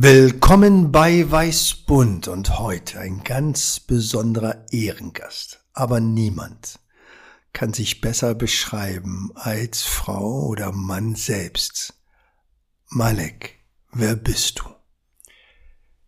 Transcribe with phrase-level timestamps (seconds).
[0.00, 5.64] Willkommen bei Weißbund und heute ein ganz besonderer Ehrengast.
[5.72, 6.78] Aber niemand
[7.52, 11.94] kann sich besser beschreiben als Frau oder Mann selbst.
[12.90, 13.58] Malek,
[13.90, 14.66] wer bist du?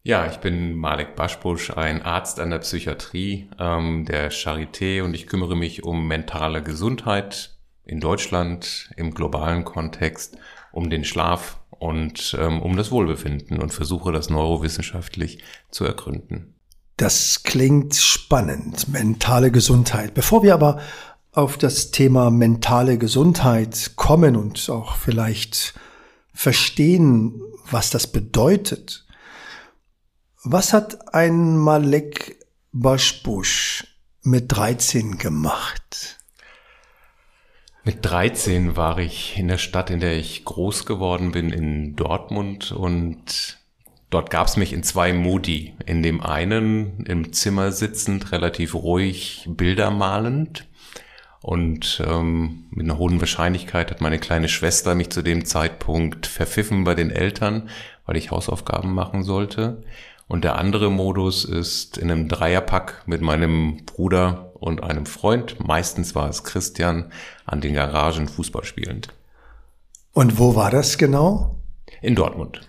[0.05, 5.27] Ja, ich bin Malek Baschbusch, ein Arzt an der Psychiatrie ähm, der Charité und ich
[5.27, 10.39] kümmere mich um mentale Gesundheit in Deutschland, im globalen Kontext,
[10.73, 16.55] um den Schlaf und ähm, um das Wohlbefinden und versuche das neurowissenschaftlich zu ergründen.
[16.97, 20.13] Das klingt spannend, mentale Gesundheit.
[20.13, 20.81] Bevor wir aber
[21.33, 25.75] auf das Thema mentale Gesundheit kommen und auch vielleicht
[26.35, 27.41] verstehen,
[27.71, 29.07] was das bedeutet,
[30.43, 32.39] was hat ein Malek
[32.73, 33.87] Bashbush
[34.23, 36.20] mit 13 gemacht?
[37.83, 42.73] Mit 13 war ich in der Stadt, in der ich groß geworden bin, in Dortmund
[42.73, 43.59] und
[44.11, 45.75] dort gab es mich in zwei Modi.
[45.87, 50.67] In dem einen im Zimmer sitzend, relativ ruhig, Bilder malend
[51.41, 56.85] und ähm, mit einer hohen Wahrscheinlichkeit hat meine kleine Schwester mich zu dem Zeitpunkt verpfiffen
[56.85, 57.71] bei den Eltern,
[58.05, 59.83] weil ich Hausaufgaben machen sollte.
[60.29, 66.15] Und der andere Modus ist in einem Dreierpack mit meinem Bruder und einem Freund, meistens
[66.15, 67.13] war es Christian,
[67.47, 69.09] an den Garagen Fußball spielend.
[70.13, 71.57] Und wo war das genau?
[72.03, 72.69] In Dortmund.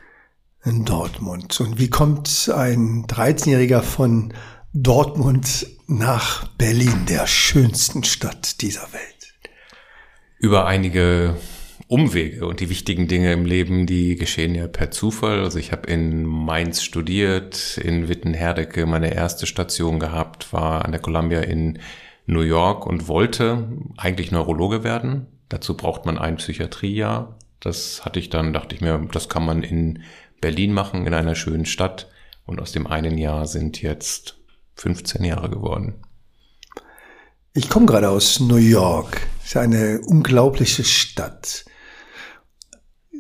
[0.64, 1.59] In Dortmund.
[1.59, 4.33] Und wie kommt ein 13-Jähriger von
[4.73, 9.33] Dortmund nach Berlin, der schönsten Stadt dieser Welt?
[10.38, 11.36] Über einige
[11.91, 15.41] Umwege und die wichtigen Dinge im Leben, die geschehen ja per Zufall.
[15.41, 21.02] Also ich habe in Mainz studiert, in Wittenherdecke meine erste Station gehabt, war an der
[21.02, 21.79] Columbia in
[22.27, 25.27] New York und wollte eigentlich Neurologe werden.
[25.49, 27.37] Dazu braucht man ein Psychiatriejahr.
[27.59, 30.02] Das hatte ich dann, dachte ich mir, das kann man in
[30.39, 32.08] Berlin machen, in einer schönen Stadt.
[32.45, 34.37] Und aus dem einen Jahr sind jetzt
[34.75, 35.95] 15 Jahre geworden.
[37.53, 39.27] Ich komme gerade aus New York.
[39.41, 41.65] Es ist eine unglaubliche Stadt.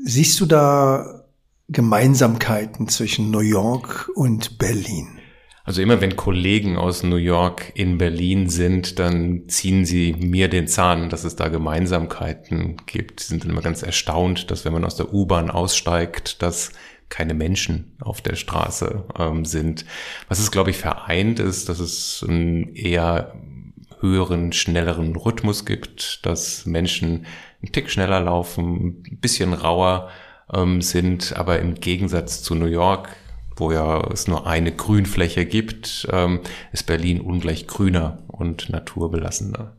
[0.03, 1.25] Siehst du da
[1.67, 5.19] Gemeinsamkeiten zwischen New York und Berlin?
[5.63, 10.67] Also immer wenn Kollegen aus New York in Berlin sind, dann ziehen sie mir den
[10.67, 13.19] Zahn, dass es da Gemeinsamkeiten gibt.
[13.19, 16.71] Sie sind dann immer ganz erstaunt, dass wenn man aus der U-Bahn aussteigt, dass
[17.09, 19.85] keine Menschen auf der Straße ähm, sind.
[20.29, 23.35] Was es, glaube ich, vereint ist, dass es einen eher
[23.99, 27.27] höheren, schnelleren Rhythmus gibt, dass Menschen
[27.63, 30.09] einen Tick schneller laufen, ein bisschen rauer
[30.53, 33.09] ähm, sind, aber im Gegensatz zu New York,
[33.55, 39.75] wo ja es nur eine Grünfläche gibt, ähm, ist Berlin ungleich grüner und naturbelassener.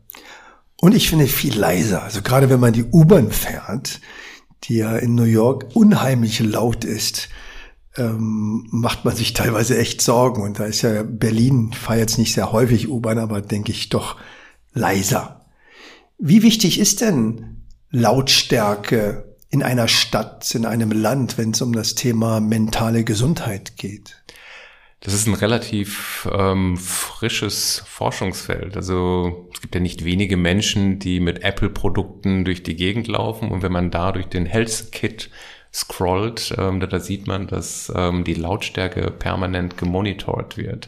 [0.79, 2.03] Und ich finde viel leiser.
[2.03, 4.01] Also gerade wenn man die U-Bahn fährt,
[4.63, 7.29] die ja in New York unheimlich laut ist,
[7.95, 10.41] ähm, macht man sich teilweise echt Sorgen.
[10.41, 14.17] Und da ist ja Berlin, fahre jetzt nicht sehr häufig U-Bahn, aber denke ich doch
[14.73, 15.45] leiser.
[16.17, 17.52] Wie wichtig ist denn
[17.95, 24.23] Lautstärke in einer Stadt, in einem Land, wenn es um das Thema mentale Gesundheit geht?
[25.01, 28.75] Das ist ein relativ ähm, frisches Forschungsfeld.
[28.75, 33.61] Also es gibt ja nicht wenige Menschen, die mit Apple-Produkten durch die Gegend laufen und
[33.61, 35.29] wenn man da durch den Health Kit
[35.71, 40.87] scrollt, ähm, da, da sieht man, dass ähm, die Lautstärke permanent gemonitort wird.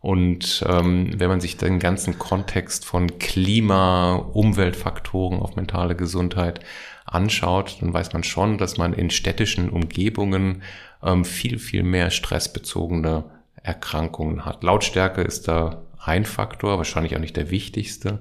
[0.00, 6.60] Und ähm, wenn man sich den ganzen Kontext von Klima, Umweltfaktoren auf mentale Gesundheit
[7.04, 10.62] anschaut, dann weiß man schon, dass man in städtischen Umgebungen
[11.02, 13.24] ähm, viel, viel mehr stressbezogene
[13.62, 14.62] Erkrankungen hat.
[14.62, 18.20] Lautstärke ist da ein Faktor, wahrscheinlich auch nicht der wichtigste,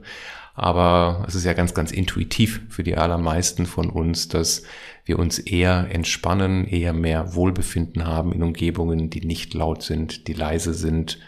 [0.55, 4.63] aber es ist ja ganz, ganz intuitiv für die allermeisten von uns, dass
[5.05, 10.33] wir uns eher entspannen, eher mehr Wohlbefinden haben in Umgebungen, die nicht laut sind, die
[10.33, 11.19] leise sind,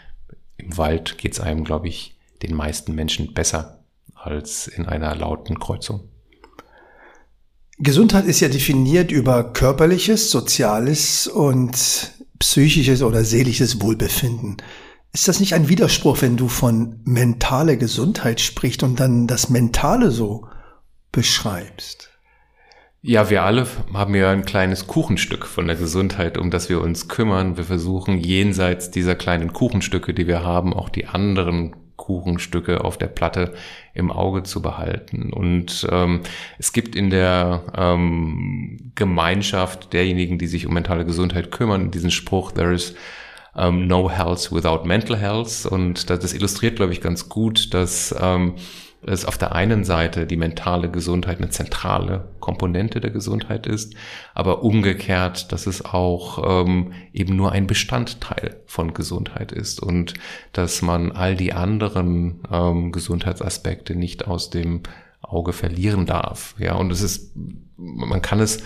[0.62, 5.58] im Wald geht es einem, glaube ich, den meisten Menschen besser als in einer lauten
[5.58, 6.08] Kreuzung.
[7.78, 14.58] Gesundheit ist ja definiert über körperliches, soziales und psychisches oder seelisches Wohlbefinden.
[15.12, 20.10] Ist das nicht ein Widerspruch, wenn du von mentale Gesundheit sprichst und dann das Mentale
[20.10, 20.46] so
[21.10, 22.11] beschreibst?
[23.04, 27.08] Ja, wir alle haben ja ein kleines Kuchenstück von der Gesundheit, um das wir uns
[27.08, 27.56] kümmern.
[27.56, 33.08] Wir versuchen jenseits dieser kleinen Kuchenstücke, die wir haben, auch die anderen Kuchenstücke auf der
[33.08, 33.54] Platte
[33.92, 35.32] im Auge zu behalten.
[35.32, 36.20] Und ähm,
[36.60, 42.52] es gibt in der ähm, Gemeinschaft derjenigen, die sich um mentale Gesundheit kümmern, diesen Spruch,
[42.52, 42.94] there is
[43.56, 45.66] um, no health without mental health.
[45.66, 48.54] Und das, das illustriert, glaube ich, ganz gut, dass ähm,
[49.04, 53.94] es auf der einen Seite die mentale Gesundheit eine zentrale Komponente der Gesundheit ist,
[54.34, 60.14] aber umgekehrt, dass es auch ähm, eben nur ein Bestandteil von Gesundheit ist und
[60.52, 64.82] dass man all die anderen ähm, Gesundheitsaspekte nicht aus dem
[65.20, 66.54] Auge verlieren darf.
[66.58, 67.32] Ja, und es ist,
[67.76, 68.62] man kann es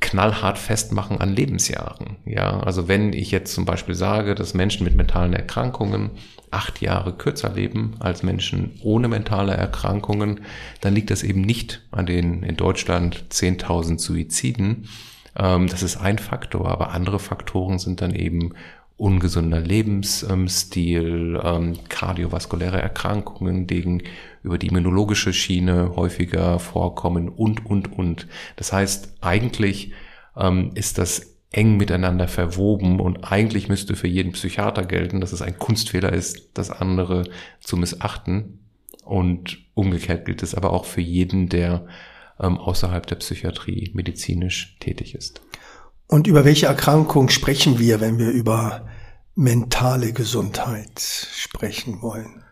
[0.00, 2.16] knallhart festmachen an Lebensjahren.
[2.24, 6.10] Ja, also wenn ich jetzt zum Beispiel sage, dass Menschen mit mentalen Erkrankungen
[6.50, 10.40] acht Jahre kürzer leben als Menschen ohne mentale Erkrankungen,
[10.80, 14.88] dann liegt das eben nicht an den in Deutschland 10.000 Suiziden.
[15.36, 18.54] Ähm, das ist ein Faktor, aber andere Faktoren sind dann eben
[18.96, 24.02] ungesunder Lebensstil, ähm, kardiovaskuläre Erkrankungen, die
[24.42, 28.26] über die immunologische Schiene häufiger vorkommen und, und, und.
[28.56, 29.92] Das heißt, eigentlich
[30.36, 35.42] ähm, ist das eng miteinander verwoben und eigentlich müsste für jeden Psychiater gelten, dass es
[35.42, 37.24] ein Kunstfehler ist, das andere
[37.60, 38.60] zu missachten.
[39.04, 41.86] Und umgekehrt gilt es aber auch für jeden, der
[42.38, 45.40] ähm, außerhalb der Psychiatrie medizinisch tätig ist.
[46.06, 48.88] Und über welche Erkrankung sprechen wir, wenn wir über
[49.34, 52.44] mentale Gesundheit sprechen wollen?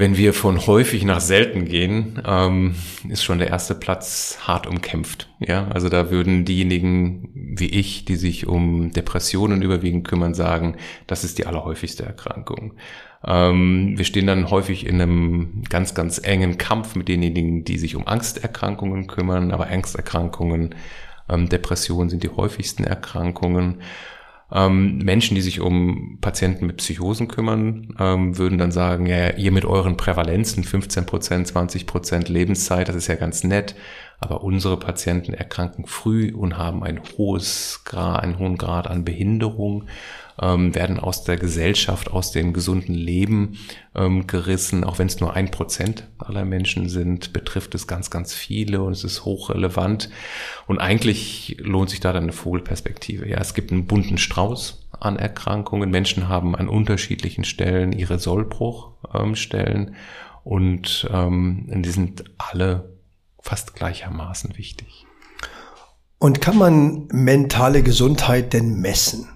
[0.00, 2.74] Wenn wir von häufig nach selten gehen, ähm,
[3.10, 5.28] ist schon der erste Platz hart umkämpft.
[5.40, 10.76] Ja, also da würden diejenigen wie ich, die sich um Depressionen überwiegend kümmern, sagen,
[11.06, 12.72] das ist die allerhäufigste Erkrankung.
[13.26, 17.94] Ähm, wir stehen dann häufig in einem ganz, ganz engen Kampf mit denjenigen, die sich
[17.94, 20.76] um Angsterkrankungen kümmern, aber Angsterkrankungen,
[21.28, 23.82] ähm, Depressionen sind die häufigsten Erkrankungen.
[24.52, 29.52] Ähm, Menschen, die sich um Patienten mit Psychosen kümmern, ähm, würden dann sagen, ja, ihr
[29.52, 33.76] mit euren Prävalenzen, 15 Prozent, 20 Prozent Lebenszeit, das ist ja ganz nett,
[34.18, 39.84] aber unsere Patienten erkranken früh und haben ein hohes Grad, einen hohen Grad an Behinderung
[40.40, 43.58] ähm, werden aus der Gesellschaft, aus dem gesunden Leben
[43.94, 44.84] ähm, gerissen.
[44.84, 48.92] Auch wenn es nur ein Prozent aller Menschen sind, betrifft es ganz, ganz viele und
[48.92, 50.10] es ist hochrelevant.
[50.66, 53.28] Und eigentlich lohnt sich da dann eine Vogelperspektive.
[53.28, 55.90] Ja, es gibt einen bunten Strauß an Erkrankungen.
[55.90, 59.94] Menschen haben an unterschiedlichen Stellen ihre Sollbruchstellen ähm,
[60.42, 62.96] und ähm, die sind alle
[63.42, 65.06] fast gleichermaßen wichtig.
[66.18, 69.28] Und kann man mentale Gesundheit denn messen?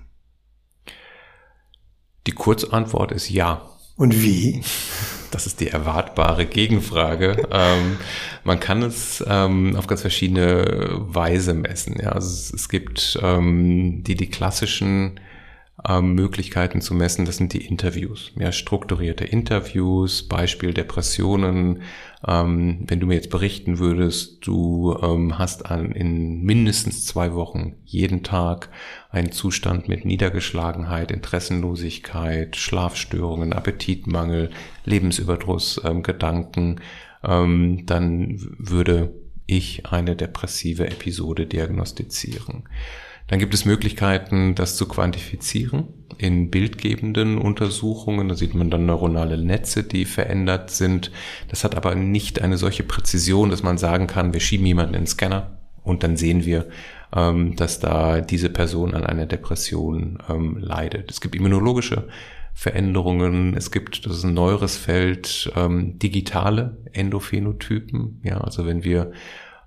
[2.26, 3.62] Die Kurzantwort ist ja.
[3.97, 4.62] Und wie?
[5.31, 7.49] Das ist die erwartbare Gegenfrage.
[7.50, 7.99] ähm,
[8.44, 11.97] man kann es ähm, auf ganz verschiedene Weise messen.
[12.00, 15.21] Ja, also es, es gibt ähm, die die klassischen
[15.86, 18.32] ähm, Möglichkeiten zu messen, das sind die Interviews.
[18.38, 21.82] Ja, strukturierte Interviews, Beispiel Depressionen.
[22.26, 27.76] Ähm, wenn du mir jetzt berichten würdest, du ähm, hast an, in mindestens zwei Wochen
[27.84, 28.70] jeden Tag
[29.10, 34.50] einen Zustand mit Niedergeschlagenheit, Interessenlosigkeit, Schlafstörungen, Appetitmangel,
[34.87, 36.80] Lebensüberdruss, ähm, Gedanken,
[37.22, 39.12] ähm, dann würde
[39.46, 42.64] ich eine depressive Episode diagnostizieren.
[43.26, 45.88] Dann gibt es Möglichkeiten, das zu quantifizieren
[46.19, 48.29] in bildgebenden Untersuchungen.
[48.29, 51.11] Da sieht man dann neuronale Netze, die verändert sind.
[51.49, 55.02] Das hat aber nicht eine solche Präzision, dass man sagen kann, wir schieben jemanden in
[55.02, 56.66] den Scanner und dann sehen wir,
[57.14, 61.11] ähm, dass da diese Person an einer Depression ähm, leidet.
[61.11, 62.09] Es gibt immunologische
[62.54, 63.57] Veränderungen.
[63.57, 68.21] Es gibt, das ist ein neueres Feld, ähm, digitale Endophenotypen.
[68.23, 69.12] Ja, also wenn wir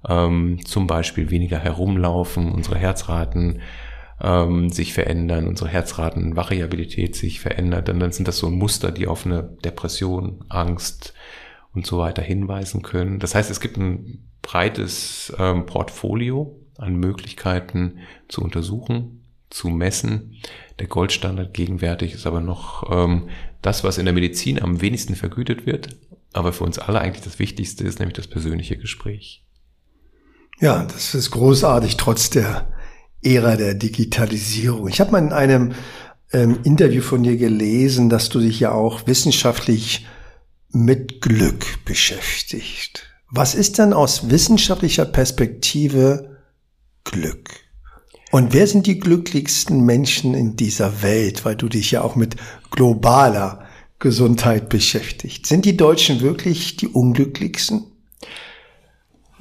[0.08, 3.62] ähm, zum Beispiel weniger herumlaufen, unsere Herzraten
[4.22, 9.26] ähm, sich verändern, unsere Herzratenvariabilität sich verändert, dann, dann sind das so Muster, die auf
[9.26, 11.14] eine Depression, Angst
[11.74, 13.20] und so weiter hinweisen können.
[13.20, 20.36] Das heißt, es gibt ein breites ähm, Portfolio an Möglichkeiten zu untersuchen, zu messen.
[20.80, 23.30] Der Goldstandard gegenwärtig ist aber noch ähm,
[23.62, 25.90] das, was in der Medizin am wenigsten vergütet wird,
[26.34, 29.44] aber für uns alle eigentlich das Wichtigste ist, nämlich das persönliche Gespräch.
[30.60, 32.68] Ja, das ist großartig, trotz der
[33.22, 34.88] Ära der Digitalisierung.
[34.88, 35.74] Ich habe mal in einem
[36.34, 40.08] ähm, Interview von dir gelesen, dass du dich ja auch wissenschaftlich
[40.72, 43.04] mit Glück beschäftigt.
[43.30, 46.38] Was ist denn aus wissenschaftlicher Perspektive
[47.04, 47.50] Glück?
[48.32, 52.36] Und wer sind die glücklichsten Menschen in dieser Welt, weil du dich ja auch mit
[52.72, 53.66] globaler
[54.00, 55.46] Gesundheit beschäftigt?
[55.46, 57.86] Sind die Deutschen wirklich die unglücklichsten?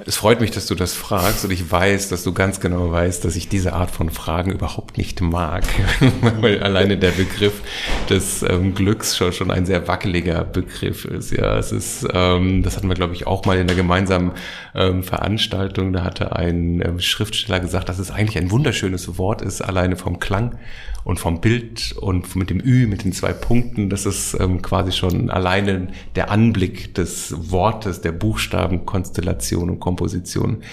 [0.05, 3.25] Es freut mich, dass du das fragst und ich weiß, dass du ganz genau weißt,
[3.25, 5.65] dass ich diese Art von Fragen überhaupt nicht mag,
[6.41, 7.63] weil alleine der Begriff
[8.11, 11.31] des ähm, Glücks schon, schon ein sehr wackeliger Begriff ist.
[11.31, 14.33] Ja, es ist, ähm, das hatten wir glaube ich auch mal in der gemeinsamen
[14.75, 15.95] ähm, Veranstaltung.
[15.95, 20.21] Da hatte ein ähm, Schriftsteller gesagt, dass es eigentlich ein wunderschönes Wort ist, alleine vom
[20.21, 20.59] Klang
[21.07, 24.91] und vom Bild und mit dem Ü, mit den zwei Punkten, das ist ähm, quasi
[24.91, 25.87] schon alleine
[26.17, 30.65] der Anblick des Wortes, der Buchstabenkonstellation und Komposition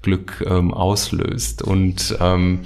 [0.00, 1.60] Glück ähm, auslöst.
[1.60, 2.60] Und ähm,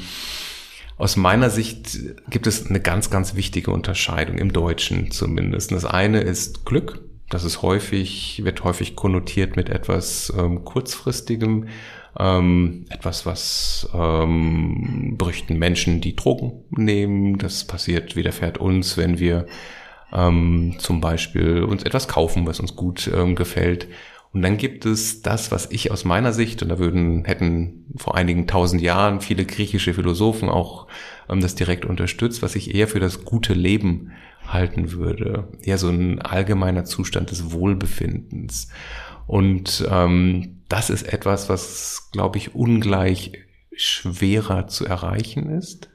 [0.98, 1.98] aus meiner Sicht
[2.30, 5.72] gibt es eine ganz, ganz wichtige Unterscheidung im Deutschen zumindest.
[5.72, 7.00] Das eine ist Glück.
[7.28, 11.66] Das ist häufig, wird häufig konnotiert mit etwas ähm, kurzfristigem
[12.18, 17.38] ähm, etwas, was ähm, berichten Menschen, die Drogen nehmen.
[17.38, 19.46] Das passiert, widerfährt uns, wenn wir
[20.12, 23.88] ähm, zum Beispiel uns etwas kaufen, was uns gut ähm, gefällt.
[24.32, 28.16] Und dann gibt es das, was ich aus meiner Sicht, und da würden, hätten vor
[28.16, 30.88] einigen tausend Jahren viele griechische Philosophen auch
[31.28, 34.12] ähm, das direkt unterstützt, was ich eher für das gute Leben
[34.46, 35.48] halten würde.
[35.62, 38.68] Eher so ein allgemeiner Zustand des Wohlbefindens.
[39.26, 43.32] Und ähm, das ist etwas, was, glaube ich, ungleich
[43.74, 45.90] schwerer zu erreichen ist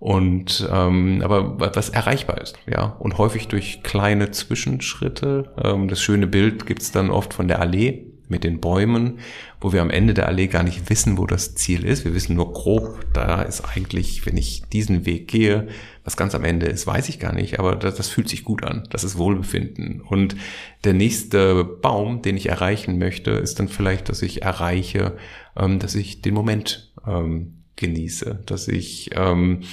[0.00, 5.52] und ähm, aber was erreichbar ist, ja und häufig durch kleine Zwischenschritte.
[5.62, 9.18] Ähm, das schöne Bild gibt's dann oft von der Allee mit den Bäumen,
[9.60, 12.04] wo wir am Ende der Allee gar nicht wissen, wo das Ziel ist.
[12.04, 15.68] Wir wissen nur grob, da ist eigentlich, wenn ich diesen Weg gehe,
[16.08, 18.64] was ganz am Ende ist, weiß ich gar nicht, aber das, das fühlt sich gut
[18.64, 18.88] an.
[18.88, 20.00] Das ist Wohlbefinden.
[20.00, 20.36] Und
[20.84, 25.18] der nächste Baum, den ich erreichen möchte, ist dann vielleicht, dass ich erreiche,
[25.54, 29.64] ähm, dass ich den Moment ähm, genieße, dass ich ähm,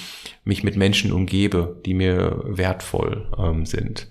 [0.44, 4.10] mich mit Menschen umgebe, die mir wertvoll ähm, sind.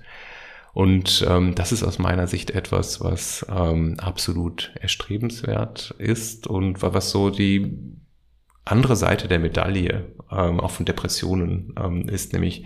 [0.72, 7.10] Und ähm, das ist aus meiner Sicht etwas, was ähm, absolut erstrebenswert ist und was
[7.10, 8.00] so die
[8.64, 12.64] andere Seite der Medaille ähm, auch von Depressionen ähm, ist, nämlich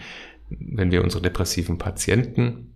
[0.51, 2.75] wenn wir unsere depressiven Patienten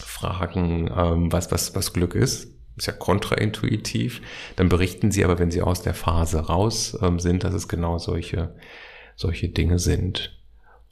[0.00, 4.20] fragen, ähm, was, was, was Glück ist, ist ja kontraintuitiv,
[4.56, 7.98] dann berichten sie aber, wenn sie aus der Phase raus ähm, sind, dass es genau
[7.98, 8.54] solche,
[9.16, 10.40] solche Dinge sind.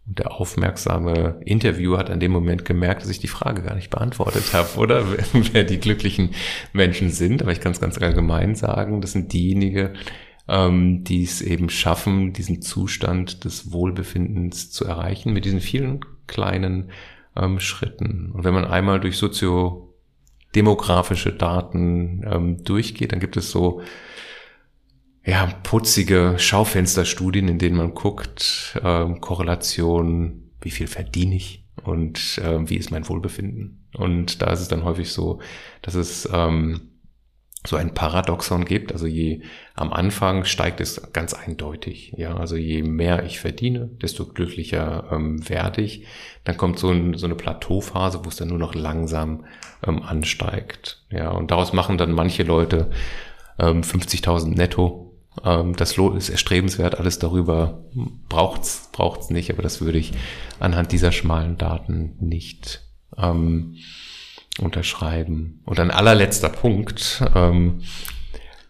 [0.07, 3.91] Und der aufmerksame Interviewer hat an dem Moment gemerkt, dass ich die Frage gar nicht
[3.91, 5.05] beantwortet habe, oder?
[5.33, 6.35] Wer die glücklichen
[6.73, 7.43] Menschen sind.
[7.43, 9.91] Aber ich kann es ganz allgemein sagen, das sind diejenigen,
[10.49, 16.91] ähm, die es eben schaffen, diesen Zustand des Wohlbefindens zu erreichen mit diesen vielen kleinen
[17.37, 18.33] ähm, Schritten.
[18.33, 23.83] Und wenn man einmal durch soziodemografische Daten ähm, durchgeht, dann gibt es so
[25.25, 32.69] ja, putzige Schaufensterstudien, in denen man guckt, ähm, Korrelation, wie viel verdiene ich und ähm,
[32.69, 33.87] wie ist mein Wohlbefinden.
[33.95, 35.41] Und da ist es dann häufig so,
[35.83, 36.92] dass es ähm,
[37.65, 38.93] so ein Paradoxon gibt.
[38.93, 39.43] Also je
[39.75, 42.13] am Anfang steigt es ganz eindeutig.
[42.17, 46.07] Ja, also je mehr ich verdiene, desto glücklicher ähm, werde ich.
[46.45, 49.45] Dann kommt so, ein, so eine Plateauphase, wo es dann nur noch langsam
[49.87, 51.05] ähm, ansteigt.
[51.11, 52.91] Ja, und daraus machen dann manche Leute
[53.59, 55.13] ähm, 50.000 netto
[55.45, 57.85] ähm, das ist erstrebenswert, alles darüber
[58.29, 60.13] braucht's braucht's nicht, aber das würde ich
[60.61, 62.83] anhand dieser schmalen Daten nicht
[63.17, 63.77] ähm,
[64.59, 65.61] unterschreiben.
[65.65, 67.83] Und ein allerletzter Punkt, ähm,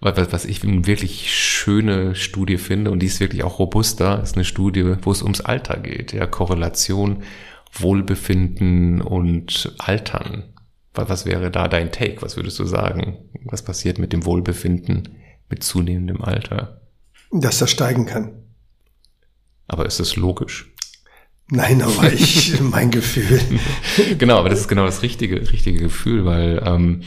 [0.01, 4.37] was, was ich eine wirklich schöne Studie finde, und die ist wirklich auch robuster, ist
[4.37, 7.23] eine Studie, wo es ums Alter geht, ja, Korrelation,
[7.73, 10.53] Wohlbefinden und Altern.
[10.95, 12.21] Was, was wäre da dein Take?
[12.23, 13.19] Was würdest du sagen?
[13.45, 15.09] Was passiert mit dem Wohlbefinden
[15.53, 16.81] mit zunehmendem Alter.
[17.31, 18.33] Dass das steigen kann.
[19.69, 20.72] Aber ist das logisch?
[21.51, 23.41] Nein, aber ich, mein Gefühl.
[24.19, 27.03] genau, aber das ist genau das richtige, richtige Gefühl, weil ähm,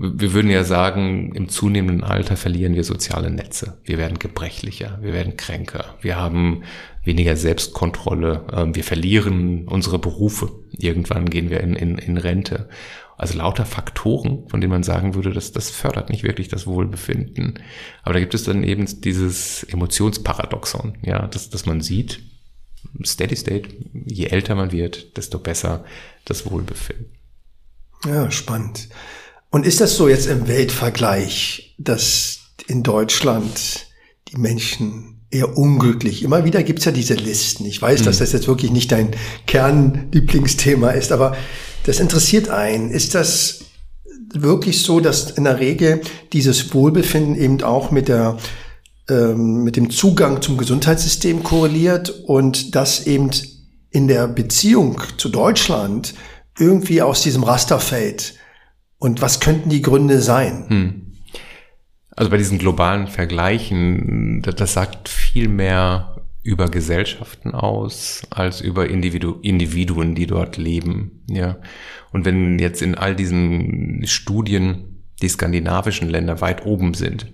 [0.00, 3.80] wir würden ja sagen, im zunehmenden Alter verlieren wir soziale Netze.
[3.84, 6.62] Wir werden gebrechlicher, wir werden kränker, wir haben
[7.02, 10.50] weniger Selbstkontrolle, ähm, wir verlieren unsere Berufe.
[10.70, 12.68] Irgendwann gehen wir in, in, in Rente.
[13.16, 17.58] Also lauter Faktoren, von denen man sagen würde, dass das fördert nicht wirklich das Wohlbefinden.
[18.04, 22.20] Aber da gibt es dann eben dieses Emotionsparadoxon, ja, dass, dass man sieht,
[23.04, 23.68] Steady State,
[24.06, 25.84] je älter man wird, desto besser
[26.24, 27.06] das Wohlbefinden.
[28.06, 28.88] Ja, spannend.
[29.50, 33.86] Und ist das so jetzt im Weltvergleich, dass in Deutschland
[34.28, 36.22] die Menschen eher unglücklich.
[36.22, 37.64] Immer wieder gibt's ja diese Listen.
[37.66, 38.04] Ich weiß, mhm.
[38.06, 39.10] dass das jetzt wirklich nicht dein
[39.46, 41.36] Kernlieblingsthema ist, aber
[41.84, 42.90] das interessiert einen.
[42.90, 43.60] Ist das
[44.34, 48.38] wirklich so, dass in der Regel dieses Wohlbefinden eben auch mit der
[49.08, 53.30] ähm, mit dem Zugang zum Gesundheitssystem korreliert und das eben
[53.90, 56.14] in der Beziehung zu Deutschland
[56.58, 58.34] irgendwie aus diesem Raster fällt?
[58.98, 60.66] Und was könnten die Gründe sein?
[60.68, 61.12] Hm.
[62.10, 69.38] Also bei diesen globalen Vergleichen, das sagt viel mehr über Gesellschaften aus als über Individu
[69.42, 71.22] Individuen, die dort leben.
[71.28, 71.58] Ja.
[72.10, 77.32] Und wenn jetzt in all diesen Studien die skandinavischen Länder weit oben sind,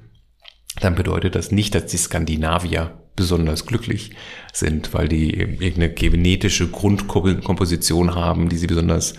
[0.80, 4.10] dann bedeutet das nicht, dass die Skandinavier besonders glücklich
[4.52, 9.14] sind, weil die irgendeine genetische Grundkomposition haben, die sie besonders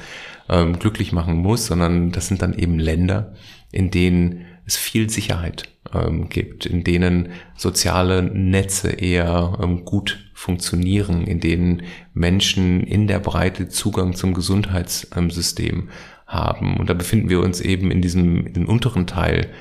[0.50, 3.33] ähm, glücklich machen muss, sondern das sind dann eben Länder,
[3.71, 11.25] in denen es viel Sicherheit ähm, gibt, in denen soziale Netze eher ähm, gut funktionieren,
[11.25, 11.83] in denen
[12.13, 15.89] Menschen in der Breite Zugang zum Gesundheitssystem
[16.27, 16.77] haben.
[16.77, 19.51] Und da befinden wir uns eben in diesem in dem unteren Teil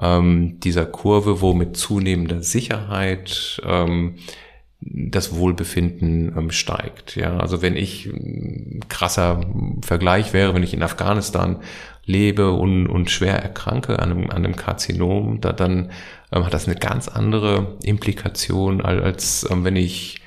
[0.00, 4.16] ähm, dieser Kurve, wo mit zunehmender Sicherheit ähm,
[4.80, 7.16] das Wohlbefinden ähm, steigt.
[7.16, 8.10] Ja, also wenn ich
[8.88, 9.40] krasser
[9.82, 11.60] Vergleich wäre, wenn ich in Afghanistan
[12.04, 15.90] lebe und, und schwer erkranke an einem, an einem Karzinom, da, dann
[16.32, 20.20] ähm, hat das eine ganz andere Implikation, als, als ähm, wenn ich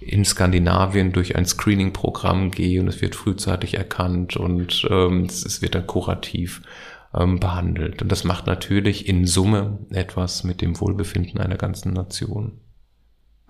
[0.00, 5.62] in Skandinavien durch ein Screening-Programm gehe und es wird frühzeitig erkannt und ähm, es, es
[5.62, 6.62] wird dann kurativ
[7.16, 8.02] ähm, behandelt.
[8.02, 12.60] Und das macht natürlich in Summe etwas mit dem Wohlbefinden einer ganzen Nation.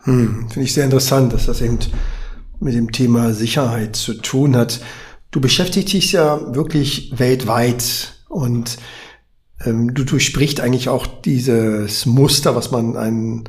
[0.03, 1.79] Hm, Finde ich sehr interessant, dass das eben
[2.61, 4.81] mit dem Thema Sicherheit zu tun hat.
[5.31, 8.79] Du beschäftigst dich ja wirklich weltweit und
[9.65, 13.49] ähm, du durchsprichst eigentlich auch dieses Muster, was man ein,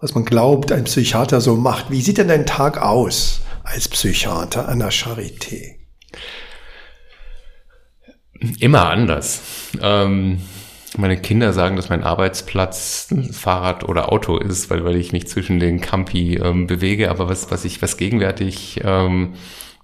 [0.00, 1.90] was man glaubt, ein Psychiater so macht.
[1.90, 5.76] Wie sieht denn dein Tag aus als Psychiater an der Charité?
[8.58, 9.70] Immer anders.
[9.80, 10.38] Ähm,
[10.96, 15.60] meine Kinder sagen, dass mein Arbeitsplatz Fahrrad oder Auto ist, weil, weil ich mich zwischen
[15.60, 17.10] den Campi ähm, bewege.
[17.10, 19.34] Aber was, was ich, was gegenwärtig, ähm,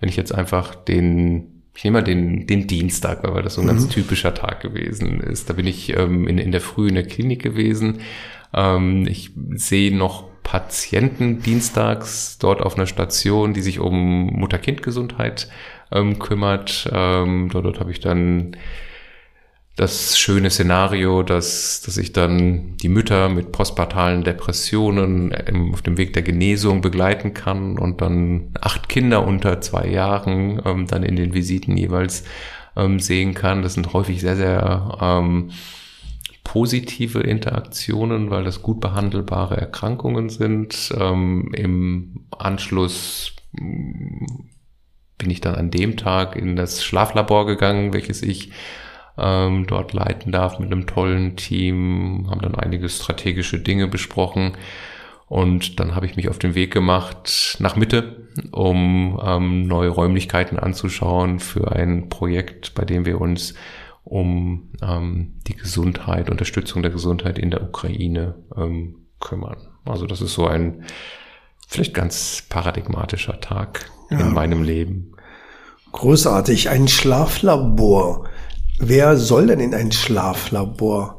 [0.01, 3.65] wenn ich jetzt einfach den, ich nehme mal den, den Dienstag, weil das so ein
[3.67, 3.71] mhm.
[3.71, 5.49] ganz typischer Tag gewesen ist.
[5.49, 8.01] Da bin ich ähm, in, in der Früh in der Klinik gewesen.
[8.55, 15.49] Ähm, ich sehe noch Patienten dienstags dort auf einer Station, die sich um Mutter-Kind-Gesundheit
[15.93, 16.89] ähm, kümmert.
[16.93, 18.57] Ähm, dort, dort habe ich dann
[19.77, 25.35] das schöne Szenario, dass, dass ich dann die Mütter mit postpartalen Depressionen
[25.73, 30.87] auf dem Weg der Genesung begleiten kann und dann acht Kinder unter zwei Jahren ähm,
[30.87, 32.25] dann in den Visiten jeweils
[32.75, 33.61] ähm, sehen kann.
[33.61, 35.51] Das sind häufig sehr, sehr ähm,
[36.43, 40.91] positive Interaktionen, weil das gut behandelbare Erkrankungen sind.
[40.99, 43.35] Ähm, Im Anschluss
[45.19, 48.53] bin ich dann an dem Tag in das Schlaflabor gegangen, welches ich
[49.19, 54.57] ähm, dort leiten darf mit einem tollen Team, haben dann einige strategische Dinge besprochen
[55.29, 60.59] und dann habe ich mich auf den Weg gemacht nach Mitte, um ähm, neue Räumlichkeiten
[60.59, 63.55] anzuschauen für ein Projekt, bei dem wir uns
[64.05, 69.57] um ähm, die Gesundheit, Unterstützung der Gesundheit in der Ukraine ähm, kümmern.
[69.85, 70.85] Also das ist so ein
[71.67, 74.21] vielleicht ganz paradigmatischer Tag ja.
[74.21, 75.13] in meinem Leben.
[75.93, 78.29] Großartig, ein Schlaflabor.
[78.79, 81.19] Wer soll denn in ein Schlaflabor?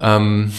[0.00, 0.52] Ähm,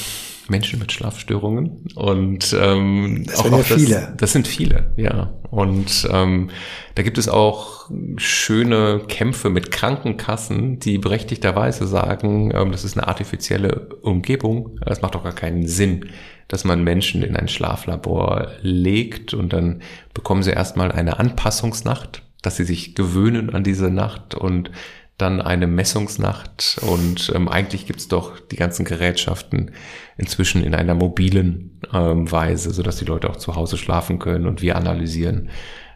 [0.47, 3.95] Menschen mit Schlafstörungen und ähm, das auch, auch ja viele.
[3.95, 5.33] Das, das, sind viele, ja.
[5.49, 6.49] Und ähm,
[6.95, 13.07] da gibt es auch schöne Kämpfe mit Krankenkassen, die berechtigterweise sagen, ähm, das ist eine
[13.07, 14.79] artifizielle Umgebung.
[14.85, 16.09] Das macht doch gar keinen Sinn,
[16.47, 19.81] dass man Menschen in ein Schlaflabor legt und dann
[20.13, 24.69] bekommen sie erstmal eine Anpassungsnacht, dass sie sich gewöhnen an diese Nacht und
[25.17, 29.71] dann eine Messungsnacht und ähm, eigentlich gibt's doch die ganzen Gerätschaften
[30.17, 34.45] inzwischen in einer mobilen ähm, Weise, so dass die Leute auch zu Hause schlafen können
[34.45, 35.49] und wir analysieren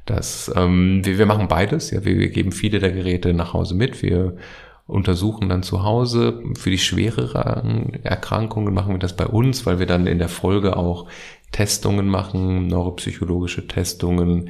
[0.06, 0.52] das.
[0.56, 4.02] Ähm, wir, wir machen beides, ja, wir, wir geben viele der Geräte nach Hause mit,
[4.02, 4.38] wir
[4.90, 6.42] untersuchen dann zu Hause.
[6.58, 10.78] Für die schwereren Erkrankungen machen wir das bei uns, weil wir dann in der Folge
[10.78, 11.08] auch
[11.52, 14.50] Testungen machen, neuropsychologische Testungen,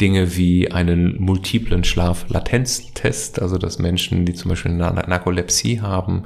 [0.00, 6.24] Dinge wie einen multiplen Schlaflatenztest, also dass Menschen, die zum Beispiel eine Narkolepsie haben,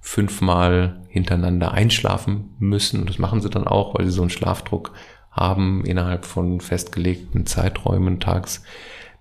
[0.00, 3.00] fünfmal hintereinander einschlafen müssen.
[3.00, 4.92] Und das machen sie dann auch, weil sie so einen Schlafdruck
[5.30, 8.62] haben innerhalb von festgelegten Zeiträumen tags,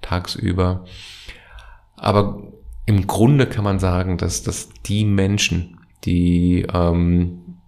[0.01, 0.85] tagsüber.
[1.95, 2.51] Aber
[2.85, 7.59] im Grunde kann man sagen, dass, dass die Menschen, die ähm,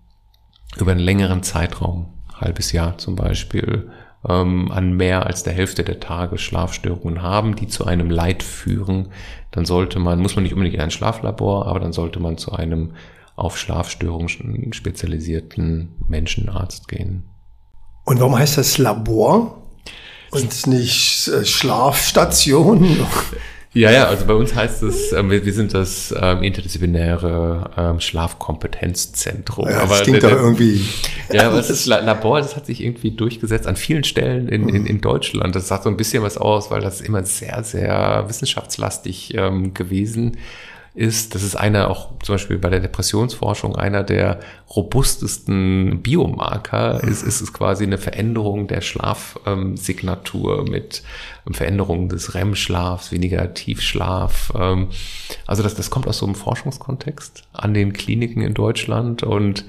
[0.78, 3.89] über einen längeren Zeitraum, halbes Jahr zum Beispiel,
[4.28, 9.10] ähm, an mehr als der Hälfte der Tage Schlafstörungen haben, die zu einem Leid führen,
[9.52, 12.52] dann sollte man, muss man nicht unbedingt in ein Schlaflabor, aber dann sollte man zu
[12.54, 12.93] einem
[13.36, 17.24] auf Schlafstörungen spezialisierten Menschenarzt gehen.
[18.06, 19.63] Und warum heißt das Labor
[20.32, 23.08] und nicht äh, Schlafstation?
[23.73, 27.99] Ja, ja, also bei uns heißt es, äh, wir, wir sind das ähm, interdisziplinäre ähm,
[27.99, 29.67] Schlafkompetenzzentrum.
[29.67, 30.86] Ja, das aber klingt doch irgendwie.
[31.31, 35.01] Ja, aber das Labor, das hat sich irgendwie durchgesetzt an vielen Stellen in, in, in
[35.01, 35.55] Deutschland.
[35.55, 40.33] Das sagt so ein bisschen was aus, weil das immer sehr, sehr wissenschaftslastig ähm, gewesen
[40.33, 44.39] ist, das ist einer auch zum Beispiel bei der Depressionsforschung einer der
[44.75, 51.01] robustesten Biomarker, ist, ist es quasi eine Veränderung der Schlafsignatur ähm, mit
[51.47, 54.53] ähm, Veränderung des REM-Schlafs, weniger Tiefschlaf.
[54.56, 54.89] Ähm,
[55.47, 59.65] also das, das kommt aus so einem Forschungskontext an den Kliniken in Deutschland und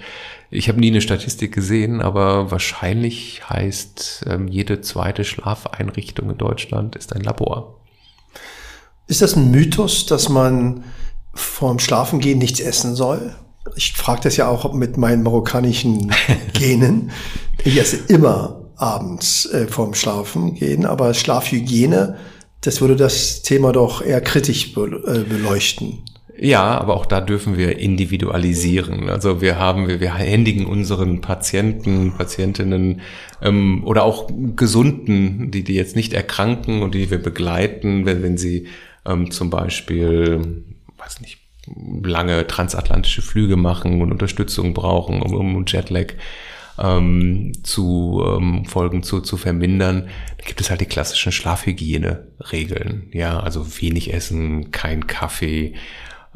[0.51, 6.97] ich habe nie eine Statistik gesehen, aber wahrscheinlich heißt ähm, jede zweite Schlafeinrichtung in Deutschland
[6.97, 7.81] ist ein Labor.
[9.07, 10.85] Ist das ein Mythos, dass man
[11.35, 13.35] vorm Schlafengehen nichts essen soll.
[13.77, 16.13] Ich frage das ja auch mit meinen marokkanischen
[16.53, 17.11] Genen.
[17.65, 22.17] Ich esse immer abends äh, vorm Schlafengehen, aber Schlafhygiene,
[22.61, 26.03] das würde das Thema doch eher kritisch be äh, beleuchten.
[26.37, 29.09] Ja, aber auch da dürfen wir individualisieren.
[29.09, 33.03] Also wir haben, wir, wir händigen unseren Patienten, Patientinnen
[33.41, 38.37] ähm, oder auch Gesunden, die, die jetzt nicht erkranken und die wir begleiten, wenn, wenn
[38.37, 38.67] sie
[39.07, 40.65] ähm, zum Beispiel
[41.05, 41.39] weiß nicht,
[42.03, 46.15] lange transatlantische Flüge machen und Unterstützung brauchen, um, um Jetlag
[46.79, 53.11] ähm, zu ähm, Folgen zu, zu vermindern, da gibt es halt die klassischen Schlafhygiene-Regeln.
[53.13, 55.75] Ja, also wenig essen, kein Kaffee,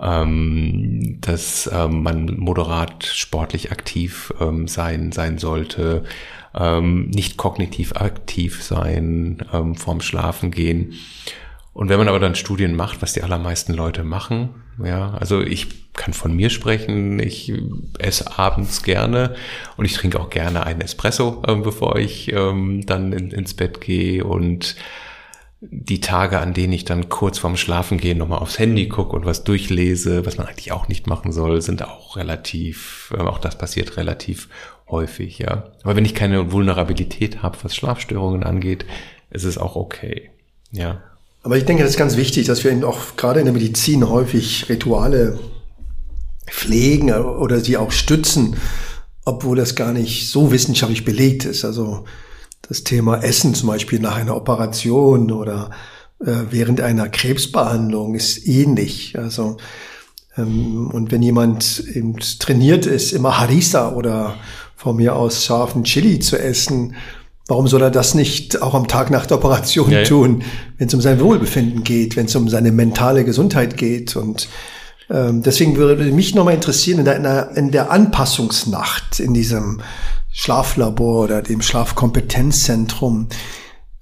[0.01, 6.05] ähm, dass ähm, man moderat sportlich aktiv ähm, sein, sein sollte,
[6.55, 10.95] ähm, nicht kognitiv aktiv sein, ähm, vorm Schlafen gehen.
[11.73, 15.93] Und wenn man aber dann Studien macht, was die allermeisten Leute machen, ja, also ich
[15.93, 17.53] kann von mir sprechen, ich
[17.99, 19.35] esse abends gerne
[19.77, 23.81] und ich trinke auch gerne einen Espresso, äh, bevor ich ähm, dann in, ins Bett
[23.81, 24.77] gehe und
[25.61, 29.25] die Tage, an denen ich dann kurz vorm Schlafen gehen nochmal aufs Handy gucke und
[29.25, 33.59] was durchlese, was man eigentlich auch nicht machen soll, sind auch relativ, äh, auch das
[33.59, 34.49] passiert relativ
[34.89, 35.73] häufig, ja.
[35.83, 38.85] Aber wenn ich keine Vulnerabilität habe, was Schlafstörungen angeht,
[39.31, 40.31] ist es auch okay,
[40.71, 41.03] ja.
[41.43, 44.09] Aber ich denke, das ist ganz wichtig, dass wir eben auch gerade in der Medizin
[44.09, 45.39] häufig Rituale
[46.47, 48.57] pflegen oder sie auch stützen,
[49.25, 51.65] obwohl das gar nicht so wissenschaftlich belegt ist.
[51.65, 52.05] Also
[52.63, 55.71] das Thema Essen zum Beispiel nach einer Operation oder
[56.21, 59.17] äh, während einer Krebsbehandlung ist ähnlich.
[59.19, 59.57] Also
[60.37, 64.37] ähm, und wenn jemand eben trainiert ist, immer Harissa oder
[64.77, 66.95] von mir aus scharfen Chili zu essen,
[67.49, 70.45] Warum soll er das nicht auch am Tag nach der Operation ja, tun,
[70.77, 74.17] wenn es um sein Wohlbefinden geht, wenn es um seine mentale Gesundheit geht?
[74.17, 74.51] Und
[75.11, 79.81] ähm, deswegen würde mich nochmal interessieren, in der, in der Anpassungsnacht, in diesem
[80.31, 83.29] Schlaflabor oder dem Schlafkompetenzzentrum,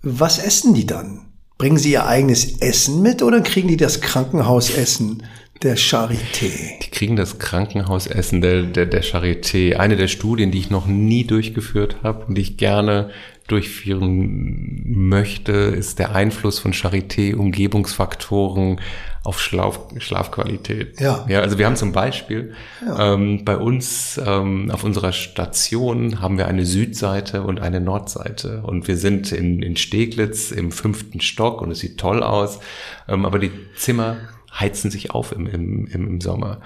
[0.02, 1.26] was essen die dann?
[1.56, 5.22] Bringen sie ihr eigenes Essen mit oder kriegen die das Krankenhausessen
[5.62, 6.50] der Charité.
[6.84, 9.76] Die kriegen das Krankenhausessen der, der, der Charité.
[9.76, 13.10] Eine der Studien, die ich noch nie durchgeführt habe und die ich gerne
[13.46, 18.80] durchführen möchte, ist der Einfluss von Charité-Umgebungsfaktoren
[19.26, 21.00] auf Schlaf, Schlafqualität.
[21.00, 21.26] Ja.
[21.28, 21.40] ja.
[21.40, 22.54] Also wir haben zum Beispiel
[22.86, 23.14] ja.
[23.14, 28.86] ähm, bei uns ähm, auf unserer Station haben wir eine Südseite und eine Nordseite und
[28.86, 32.60] wir sind in, in Steglitz im fünften Stock und es sieht toll aus,
[33.08, 34.16] ähm, aber die Zimmer
[34.58, 36.60] heizen sich auf im, im, im Sommer.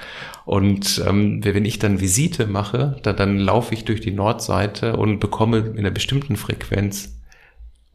[0.45, 5.19] Und ähm, wenn ich dann Visite mache, dann, dann laufe ich durch die Nordseite und
[5.21, 7.21] bekomme in einer bestimmten Frequenz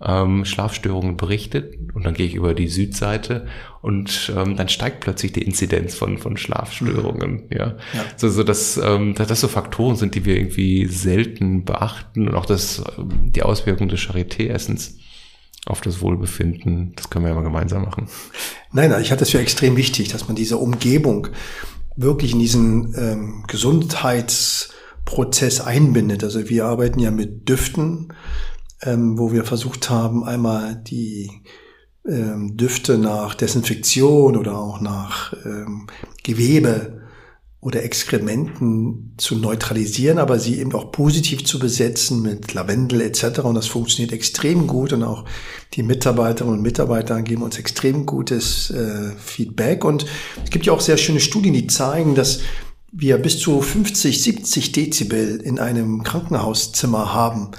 [0.01, 3.47] ähm, Schlafstörungen berichtet und dann gehe ich über die Südseite
[3.81, 7.31] und ähm, dann steigt plötzlich die Inzidenz von, von Schlafstörungen.
[7.31, 7.57] Mhm.
[7.57, 7.67] Ja.
[7.93, 8.05] ja.
[8.17, 12.35] So, so dass, ähm, dass das so Faktoren sind, die wir irgendwie selten beachten und
[12.35, 14.97] auch das, ähm, die Auswirkungen des Charité-Essens
[15.65, 16.93] auf das Wohlbefinden.
[16.95, 18.07] Das können wir ja mal gemeinsam machen.
[18.71, 21.29] Nein, nein, ich hatte es für extrem wichtig, dass man diese Umgebung
[21.95, 26.23] wirklich in diesen ähm, Gesundheitsprozess einbindet.
[26.23, 28.13] Also wir arbeiten ja mit Düften,
[28.83, 31.31] ähm, wo wir versucht haben, einmal die
[32.07, 35.87] ähm, Düfte nach Desinfektion oder auch nach ähm,
[36.23, 37.04] Gewebe
[37.65, 43.39] oder Exkrementen zu neutralisieren, aber sie eben auch positiv zu besetzen mit Lavendel etc.
[43.39, 45.25] Und das funktioniert extrem gut und auch
[45.73, 49.83] die Mitarbeiterinnen und Mitarbeiter geben uns extrem gutes äh, Feedback.
[49.83, 50.05] Und
[50.43, 52.41] es gibt ja auch sehr schöne Studien, die zeigen, dass
[52.91, 57.49] wir bis zu 50, 70 Dezibel in einem Krankenhauszimmer haben.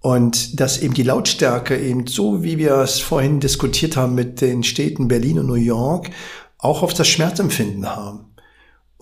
[0.00, 4.62] Und dass eben die Lautstärke eben so, wie wir es vorhin diskutiert haben mit den
[4.62, 6.10] Städten Berlin und New York,
[6.58, 8.31] auch auf das Schmerzempfinden haben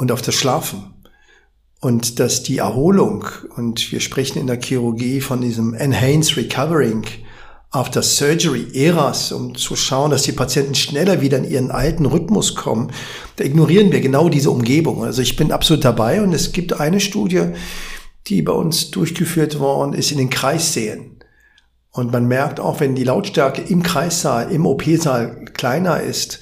[0.00, 0.94] und auf das Schlafen.
[1.78, 7.04] Und dass die Erholung, und wir sprechen in der Chirurgie von diesem Enhanced Recovering,
[7.70, 12.54] After Surgery Eras, um zu schauen, dass die Patienten schneller wieder in ihren alten Rhythmus
[12.54, 12.90] kommen,
[13.36, 15.04] da ignorieren wir genau diese Umgebung.
[15.04, 17.52] Also ich bin absolut dabei und es gibt eine Studie,
[18.26, 21.22] die bei uns durchgeführt worden ist in den Kreissälen.
[21.92, 26.40] Und man merkt auch, wenn die Lautstärke im Kreissaal, im OP-Saal kleiner ist,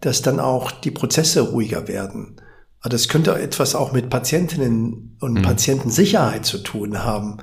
[0.00, 2.40] dass dann auch die Prozesse ruhiger werden.
[2.86, 5.42] Aber das könnte etwas auch mit Patientinnen und mhm.
[5.42, 7.38] Patientensicherheit zu tun haben.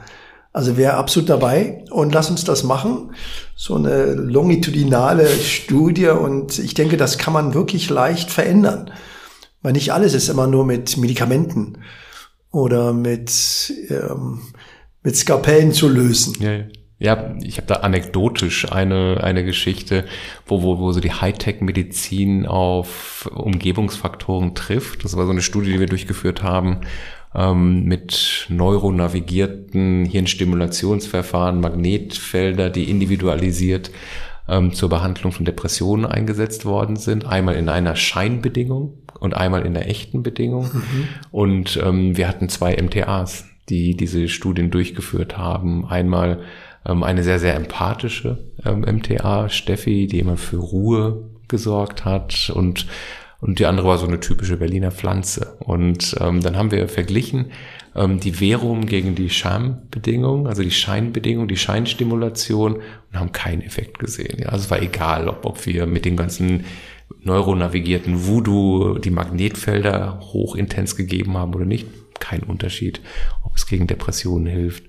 [0.54, 3.14] Also wäre absolut dabei und lass uns das machen.
[3.54, 8.90] So eine longitudinale Studie und ich denke, das kann man wirklich leicht verändern.
[9.62, 11.80] Weil nicht alles ist immer nur mit Medikamenten
[12.50, 14.44] oder mit, ähm,
[15.02, 16.38] mit Skapellen zu lösen.
[16.40, 16.64] Ja, ja.
[17.04, 20.06] Ja, ich habe da anekdotisch eine, eine Geschichte,
[20.46, 25.04] wo, wo, wo so die Hightech-Medizin auf Umgebungsfaktoren trifft.
[25.04, 26.80] Das war so eine Studie, die wir durchgeführt haben,
[27.36, 33.92] ähm, mit neuronavigierten Hirnstimulationsverfahren, Magnetfelder, die individualisiert
[34.48, 37.26] ähm, zur Behandlung von Depressionen eingesetzt worden sind.
[37.26, 40.70] Einmal in einer Scheinbedingung und einmal in der echten Bedingung.
[40.74, 41.08] Mhm.
[41.32, 45.86] Und ähm, wir hatten zwei MTAs, die diese Studien durchgeführt haben.
[45.86, 46.44] Einmal
[46.86, 52.88] ähm, eine sehr, sehr empathische ähm, MTA, Steffi, die immer für Ruhe gesorgt hat und
[53.44, 55.58] und die andere war so eine typische Berliner Pflanze.
[55.60, 57.52] Und ähm, dann haben wir verglichen
[57.94, 64.00] ähm, die Verum gegen die Schambedingung, also die Scheinbedingung, die Scheinstimulation und haben keinen Effekt
[64.00, 64.40] gesehen.
[64.40, 66.64] Ja, also es war egal, ob, ob wir mit den ganzen
[67.22, 71.88] neuronavigierten Voodoo die Magnetfelder hochintens gegeben haben oder nicht.
[72.20, 73.02] Kein Unterschied,
[73.44, 74.86] ob es gegen Depressionen hilft.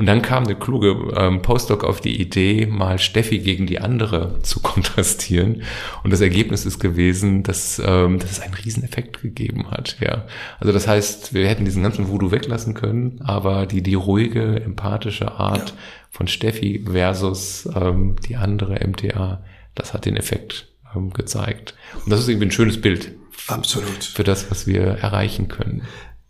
[0.00, 4.40] Und dann kam der kluge ähm, Postdoc auf die Idee, mal Steffi gegen die andere
[4.40, 5.60] zu kontrastieren.
[6.02, 9.98] Und das Ergebnis ist gewesen, dass, ähm, dass es einen Rieseneffekt gegeben hat.
[10.00, 10.24] Ja,
[10.58, 15.32] also das heißt, wir hätten diesen ganzen Voodoo weglassen können, aber die die ruhige, empathische
[15.32, 15.76] Art ja.
[16.08, 21.74] von Steffi versus ähm, die andere MTA, das hat den Effekt ähm, gezeigt.
[22.06, 23.12] Und das ist irgendwie ein schönes Bild.
[23.48, 24.02] Absolut.
[24.02, 25.82] Für das, was wir erreichen können.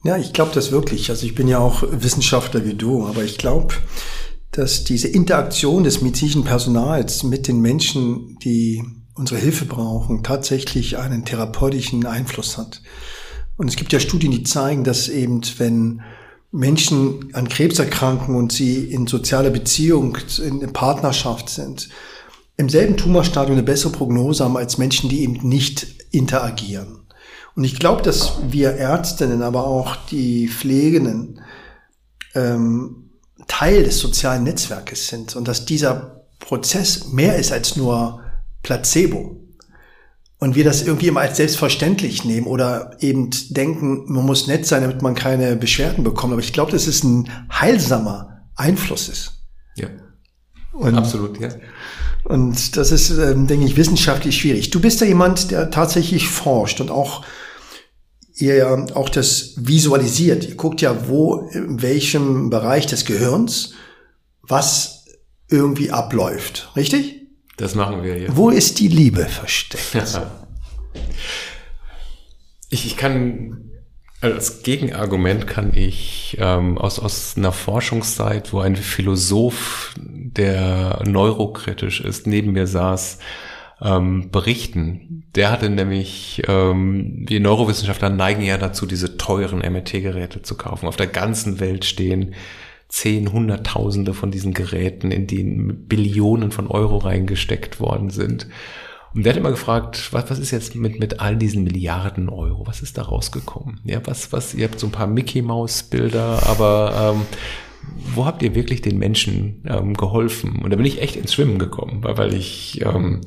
[0.02, 1.10] Ja, ich glaube das wirklich.
[1.10, 3.74] Also ich bin ja auch Wissenschaftler wie du, aber ich glaube,
[4.52, 8.82] dass diese Interaktion des medizinischen Personals mit den Menschen, die
[9.14, 12.82] unsere Hilfe brauchen, tatsächlich einen therapeutischen Einfluss hat.
[13.56, 16.00] Und es gibt ja Studien, die zeigen, dass eben, wenn
[16.50, 21.90] Menschen an Krebs erkranken und sie in sozialer Beziehung, in Partnerschaft sind,
[22.56, 26.99] im selben Tumorstadium eine bessere Prognose haben als Menschen, die eben nicht interagieren.
[27.56, 31.40] Und ich glaube, dass wir Ärztinnen, aber auch die Pflegenden
[32.34, 33.10] ähm,
[33.48, 38.20] Teil des sozialen Netzwerkes sind und dass dieser Prozess mehr ist als nur
[38.62, 39.36] Placebo.
[40.38, 44.80] Und wir das irgendwie immer als selbstverständlich nehmen oder eben denken, man muss nett sein,
[44.80, 46.32] damit man keine Beschwerden bekommt.
[46.32, 49.42] Aber ich glaube, dass es ein heilsamer Einfluss ist.
[49.76, 49.88] Ja.
[50.72, 51.50] Und, Absolut, ja.
[52.24, 54.70] Und das ist, ähm, denke ich, wissenschaftlich schwierig.
[54.70, 57.22] Du bist ja jemand, der tatsächlich forscht und auch
[58.40, 60.48] ihr ja auch das visualisiert.
[60.48, 63.74] Ihr guckt ja, wo, in welchem Bereich des Gehirns
[64.42, 65.04] was
[65.48, 66.70] irgendwie abläuft.
[66.76, 67.26] Richtig?
[67.56, 68.36] Das machen wir, ja.
[68.36, 69.94] Wo ist die Liebe versteckt?
[72.70, 73.70] ich, ich kann
[74.20, 82.26] als Gegenargument kann ich ähm, aus, aus einer Forschungszeit, wo ein Philosoph, der neurokritisch ist,
[82.26, 83.18] neben mir saß,
[83.82, 85.24] ähm, berichten.
[85.34, 90.86] Der hatte nämlich, ähm, wir Neurowissenschaftler neigen ja dazu, diese teuren MRT-Geräte zu kaufen.
[90.86, 92.34] Auf der ganzen Welt stehen
[92.88, 98.48] zehn, hunderttausende von diesen Geräten, in denen Billionen von Euro reingesteckt worden sind.
[99.14, 102.66] Und der hat immer gefragt, was, was ist jetzt mit, mit all diesen Milliarden Euro?
[102.66, 103.80] Was ist da rausgekommen?
[103.84, 107.22] Ja, was, was, ihr habt so ein paar Mickey Maus Bilder, aber ähm,
[108.14, 110.60] wo habt ihr wirklich den Menschen ähm, geholfen?
[110.62, 113.20] Und da bin ich echt ins Schwimmen gekommen, weil, weil ich ähm,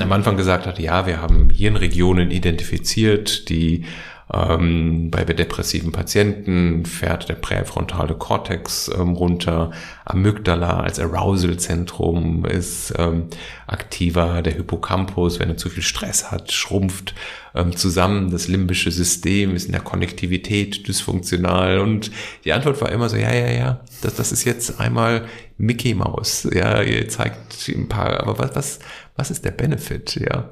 [0.00, 3.84] am Anfang gesagt hat, ja, wir haben Hirnregionen identifiziert, die
[4.32, 9.70] ähm, bei depressiven Patienten fährt der präfrontale Kortex ähm, runter,
[10.04, 13.28] Amygdala als Arousal-Zentrum ist ähm,
[13.68, 17.14] aktiver, der Hippocampus, wenn er zu viel Stress hat, schrumpft
[17.54, 21.78] ähm, zusammen, das limbische System ist in der Konnektivität dysfunktional.
[21.78, 22.10] Und
[22.44, 26.48] die Antwort war immer so, ja, ja, ja, das, das ist jetzt einmal Mickey Mouse,
[26.52, 28.78] ja, ihr zeigt ein paar, aber was, was,
[29.14, 30.50] was ist der Benefit, ja?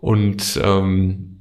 [0.00, 1.35] Und ähm,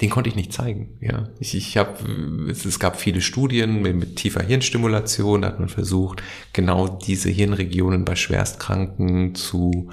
[0.00, 0.96] den konnte ich nicht zeigen.
[1.00, 5.60] Ja, ich, ich habe, es, es gab viele Studien mit, mit tiefer Hirnstimulation, da hat
[5.60, 9.90] man versucht, genau diese Hirnregionen bei Schwerstkranken zu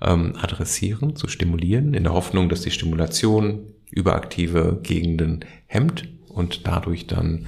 [0.00, 3.60] ähm, adressieren, zu stimulieren, in der Hoffnung, dass die Stimulation
[3.90, 7.46] überaktive Gegenden hemmt und dadurch dann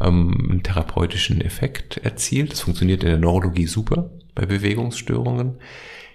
[0.00, 2.52] ähm, einen therapeutischen Effekt erzielt.
[2.52, 4.10] Das funktioniert in der Neurologie super.
[4.34, 5.56] bei Bewegungsstörungen.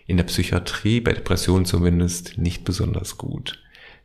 [0.08, 3.62] In der Psychiatrie, bei Depressionen zumindest, nicht besonders gut.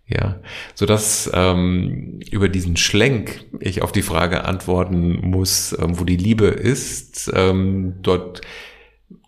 [0.06, 0.40] Ja,
[0.74, 6.16] so dass ähm, über diesen Schlenk ich auf die Frage antworten muss, ähm, wo die
[6.16, 7.32] Liebe ist.
[7.34, 8.42] Ähm, dort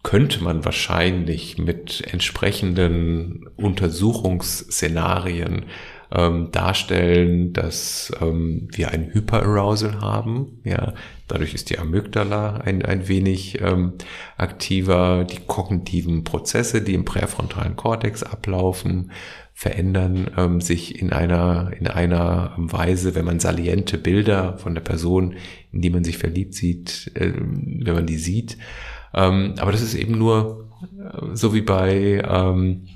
[0.02, 5.64] könnte man wahrscheinlich mit entsprechenden Untersuchungsszenarien
[6.12, 10.60] ähm, darstellen, dass ähm, wir ein Hyperarousal haben.
[10.64, 10.94] Ja,
[11.26, 13.94] dadurch ist die Amygdala ein, ein wenig ähm,
[14.36, 15.24] aktiver.
[15.24, 19.10] Die kognitiven Prozesse, die im präfrontalen Kortex ablaufen,
[19.56, 25.36] verändern ähm, sich in einer, in einer Weise, wenn man saliente Bilder von der Person,
[25.70, 28.58] in die man sich verliebt sieht, äh, wenn man die sieht.
[29.14, 32.88] Ähm, aber das ist eben nur äh, so wie bei ähm,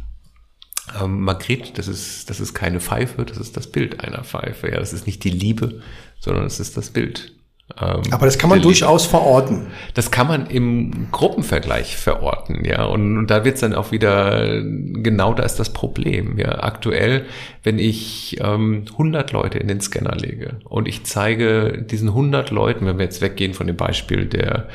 [1.00, 4.68] ähm, Magritte, das ist, das ist keine Pfeife, das ist das Bild einer Pfeife.
[4.68, 5.80] Ja, das ist nicht die Liebe,
[6.18, 7.37] sondern es ist das Bild.
[7.80, 9.66] Ähm, Aber das kann man durchaus verorten.
[9.94, 12.84] Das kann man im Gruppenvergleich verorten, ja.
[12.84, 16.38] Und, und da wird's dann auch wieder, genau da ist das Problem.
[16.38, 17.26] Ja, aktuell,
[17.62, 22.86] wenn ich ähm, 100 Leute in den Scanner lege und ich zeige diesen 100 Leuten,
[22.86, 24.68] wenn wir jetzt weggehen von dem Beispiel der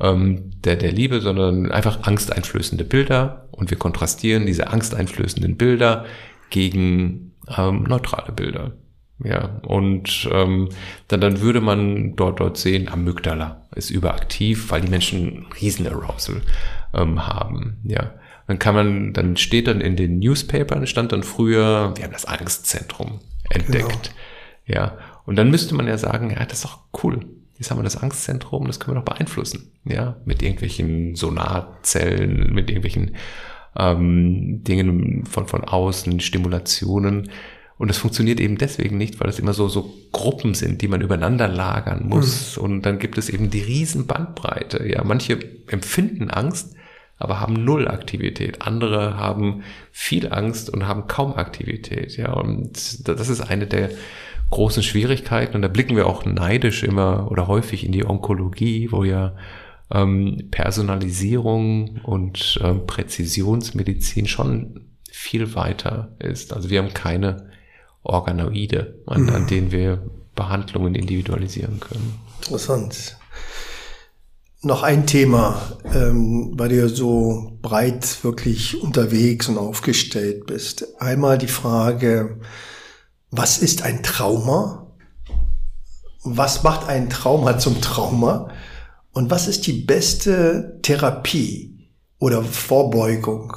[0.00, 6.06] ähm, der, der Liebe, sondern einfach angsteinflößende Bilder und wir kontrastieren diese angsteinflößenden Bilder
[6.48, 8.72] gegen ähm, neutrale Bilder.
[9.22, 10.70] Ja, und ähm,
[11.08, 16.40] dann, dann würde man dort, dort sehen, Amygdala ist überaktiv, weil die Menschen Riesen-Arousal
[16.94, 17.78] ähm, haben.
[17.84, 18.14] Ja,
[18.46, 22.24] dann kann man, dann steht dann in den Newspapern, stand dann früher, wir haben das
[22.24, 24.14] Angstzentrum entdeckt.
[24.66, 24.80] Genau.
[24.80, 27.20] Ja, und dann müsste man ja sagen, ja, das ist doch cool.
[27.58, 29.72] Jetzt haben wir das Angstzentrum, das können wir doch beeinflussen.
[29.84, 33.16] Ja, mit irgendwelchen Sonarzellen, mit irgendwelchen
[33.76, 37.30] ähm, Dingen von, von außen, Stimulationen.
[37.80, 41.00] Und das funktioniert eben deswegen nicht, weil es immer so, so Gruppen sind, die man
[41.00, 42.58] übereinander lagern muss.
[42.58, 42.62] Mhm.
[42.62, 44.86] Und dann gibt es eben die riesen Bandbreite.
[44.86, 46.74] Ja, manche empfinden Angst,
[47.16, 48.60] aber haben null Aktivität.
[48.60, 49.62] Andere haben
[49.92, 52.18] viel Angst und haben kaum Aktivität.
[52.18, 53.88] Ja, und das ist eine der
[54.50, 55.56] großen Schwierigkeiten.
[55.56, 59.36] Und da blicken wir auch neidisch immer oder häufig in die Onkologie, wo ja
[59.90, 66.52] ähm, Personalisierung und ähm, Präzisionsmedizin schon viel weiter ist.
[66.52, 67.48] Also wir haben keine
[68.02, 69.46] Organoide, an, an mhm.
[69.46, 70.02] denen wir
[70.34, 72.18] Behandlungen individualisieren können.
[72.42, 73.16] Interessant.
[74.62, 75.60] Noch ein Thema,
[75.94, 81.00] ähm, weil du ja so breit wirklich unterwegs und aufgestellt bist.
[81.00, 82.40] Einmal die Frage,
[83.30, 84.94] was ist ein Trauma?
[86.22, 88.50] Was macht ein Trauma zum Trauma?
[89.12, 93.54] Und was ist die beste Therapie oder Vorbeugung?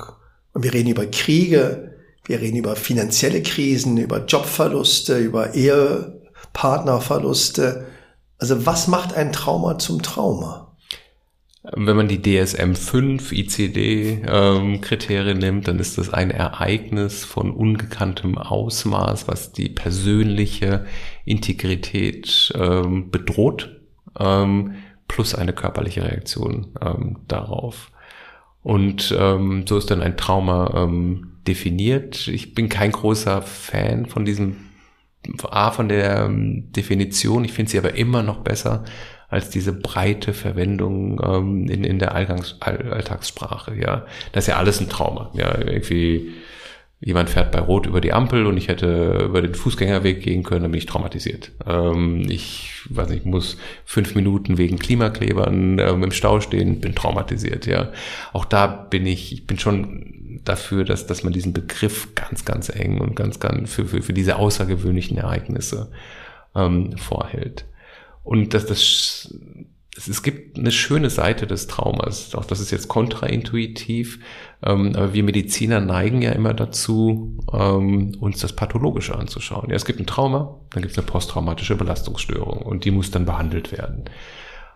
[0.53, 1.92] Und wir reden über Kriege,
[2.26, 7.86] wir reden über finanzielle Krisen, über Jobverluste, über Ehepartnerverluste.
[8.38, 10.64] Also was macht ein Trauma zum Trauma?
[11.72, 19.30] Wenn man die DSM-5 ICD-Kriterien ähm, nimmt, dann ist das ein Ereignis von ungekanntem Ausmaß,
[19.30, 20.86] was die persönliche
[21.24, 23.80] Integrität ähm, bedroht,
[24.20, 24.74] ähm,
[25.08, 27.92] plus eine körperliche Reaktion ähm, darauf.
[28.62, 32.27] Und ähm, so ist dann ein Trauma ähm, definiert.
[32.27, 34.58] Ich bin kein großer Fan von diesem
[35.49, 37.45] A von der Definition.
[37.45, 38.84] Ich finde sie aber immer noch besser
[39.29, 43.75] als diese breite Verwendung ähm, in, in der Allgangs All Alltagssprache.
[43.75, 45.32] Ja, das ist ja alles ein Trauma.
[45.34, 46.34] Ja, irgendwie
[46.99, 50.62] jemand fährt bei Rot über die Ampel und ich hätte über den Fußgängerweg gehen können,
[50.62, 51.51] dann bin ich traumatisiert.
[51.67, 57.65] Ähm, ich weiß nicht, muss fünf Minuten wegen Klimaklebern ähm, im Stau stehen, bin traumatisiert.
[57.65, 57.91] Ja,
[58.32, 62.69] auch da bin ich, ich bin schon dafür, dass, dass man diesen Begriff ganz, ganz
[62.69, 65.91] eng und ganz, ganz für, für, für diese außergewöhnlichen Ereignisse
[66.56, 67.65] ähm, vorhält.
[68.23, 69.36] Und dass das,
[69.95, 72.34] es gibt eine schöne Seite des Traumas.
[72.36, 74.19] Auch das ist jetzt kontraintuitiv.
[74.63, 79.69] Ähm, aber wir Mediziner neigen ja immer dazu, ähm, uns das Pathologische anzuschauen.
[79.69, 83.25] Ja, es gibt ein Trauma, dann gibt es eine posttraumatische Belastungsstörung und die muss dann
[83.25, 84.06] behandelt werden.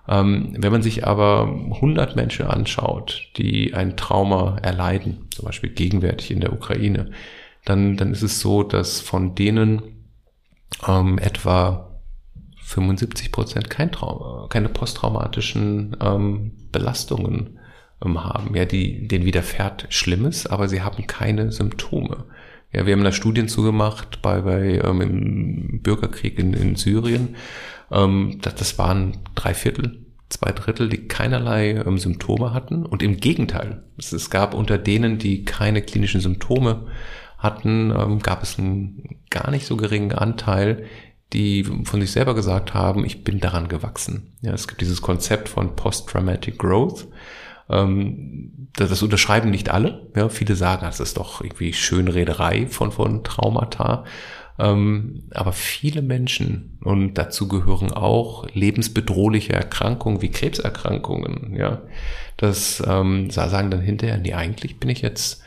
[0.07, 6.31] Ähm, wenn man sich aber 100 Menschen anschaut, die ein Trauma erleiden, zum Beispiel gegenwärtig
[6.31, 7.11] in der Ukraine,
[7.65, 9.81] dann, dann ist es so, dass von denen
[10.87, 12.01] ähm, etwa
[12.61, 17.59] 75 Prozent kein Trauma, keine posttraumatischen ähm, Belastungen
[18.03, 18.55] ähm, haben.
[18.55, 22.25] Ja, die, denen widerfährt Schlimmes, aber sie haben keine Symptome.
[22.73, 27.35] Ja, wir haben da Studien zugemacht bei, bei ähm, im Bürgerkrieg in, in Syrien.
[27.91, 32.85] Ähm, das, das waren drei Viertel, zwei Drittel, die keinerlei ähm, Symptome hatten.
[32.85, 36.87] Und im Gegenteil, es, es gab unter denen, die keine klinischen Symptome
[37.37, 40.85] hatten, ähm, gab es einen gar nicht so geringen Anteil,
[41.33, 44.33] die von sich selber gesagt haben, ich bin daran gewachsen.
[44.41, 47.07] Ja, es gibt dieses Konzept von Post-Traumatic Growth.
[47.69, 50.07] Ähm, das, das unterschreiben nicht alle.
[50.15, 54.05] Ja, viele sagen, das ist doch irgendwie Schönrederei von, von Traumata.
[54.59, 61.81] Ähm, aber viele Menschen, und dazu gehören auch lebensbedrohliche Erkrankungen wie Krebserkrankungen, ja,
[62.37, 65.43] das ähm, sagen dann hinterher, nee, eigentlich bin ich jetzt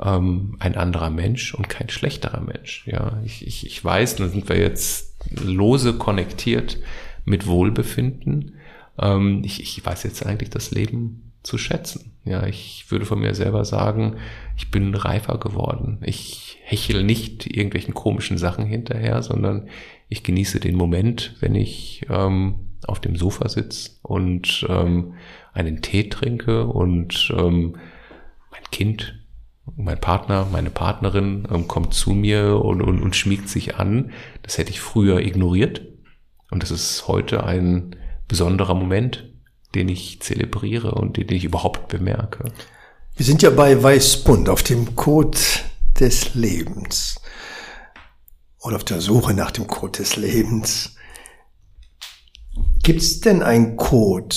[0.00, 2.86] ähm, ein anderer Mensch und kein schlechterer Mensch.
[2.86, 6.78] Ja, ich, ich, ich weiß, dann sind wir jetzt lose konnektiert
[7.24, 8.56] mit Wohlbefinden.
[8.98, 12.12] Ähm, ich, ich weiß jetzt eigentlich das Leben zu schätzen.
[12.24, 14.16] Ja, ich würde von mir selber sagen,
[14.56, 15.98] ich bin reifer geworden.
[16.02, 19.68] Ich hechel nicht irgendwelchen komischen Sachen hinterher, sondern
[20.08, 25.14] ich genieße den Moment, wenn ich ähm, auf dem Sofa sitze und ähm,
[25.52, 27.76] einen Tee trinke und ähm,
[28.50, 29.22] mein Kind,
[29.76, 34.12] mein Partner, meine Partnerin ähm, kommt zu mir und, und, und schmiegt sich an.
[34.42, 35.82] Das hätte ich früher ignoriert.
[36.50, 37.96] Und das ist heute ein
[38.28, 39.30] besonderer Moment,
[39.74, 42.50] den ich zelebriere und den ich überhaupt bemerke.
[43.16, 45.38] Wir sind ja bei Weißbund auf dem Code
[45.98, 47.16] des Lebens
[48.60, 50.96] oder auf der Suche nach dem Code des Lebens.
[52.82, 54.36] Gibt es denn ein Code,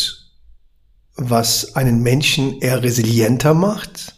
[1.16, 4.16] was einen Menschen eher resilienter macht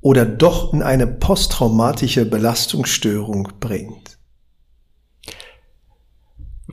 [0.00, 4.18] oder doch in eine posttraumatische Belastungsstörung bringt?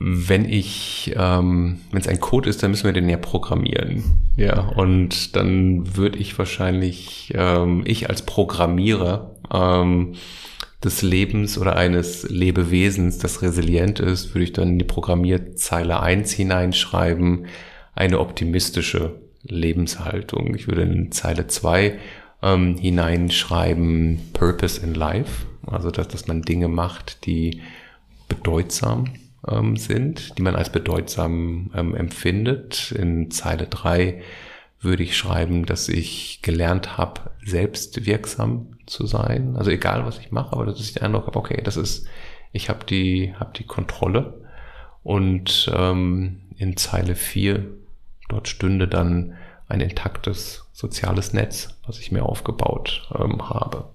[0.02, 4.02] Wenn ich, ähm, wenn es ein Code ist, dann müssen wir den ja programmieren.
[4.34, 10.14] Ja, und dann würde ich wahrscheinlich, ähm, ich als Programmierer ähm,
[10.82, 16.32] des Lebens oder eines Lebewesens, das resilient ist, würde ich dann in die Programmierzeile eins
[16.32, 17.44] hineinschreiben,
[17.94, 20.54] eine optimistische Lebenshaltung.
[20.54, 21.98] Ich würde in Zeile zwei
[22.40, 27.60] ähm, hineinschreiben, Purpose in Life, also dass, dass man Dinge macht, die
[28.30, 29.04] bedeutsam
[29.46, 32.92] ähm, sind, die man als bedeutsam ähm, empfindet.
[32.92, 34.22] In Zeile drei
[34.80, 39.56] würde ich schreiben, dass ich gelernt habe, selbst wirksam zu sein.
[39.56, 42.06] Also egal, was ich mache, aber dass ich den Eindruck habe, okay, das ist,
[42.52, 44.40] ich habe die, hab die Kontrolle.
[45.02, 47.66] Und ähm, in Zeile vier
[48.28, 49.34] dort stünde dann
[49.68, 53.88] ein intaktes soziales Netz, was ich mir aufgebaut ähm, habe.